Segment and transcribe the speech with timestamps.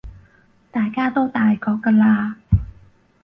[0.71, 2.33] 大家都大個㗎喇